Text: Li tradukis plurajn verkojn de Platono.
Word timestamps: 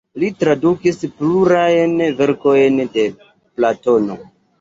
Li 0.21 0.27
tradukis 0.43 0.95
plurajn 1.19 1.93
verkojn 2.21 2.81
de 2.97 3.05
Platono. 3.61 4.19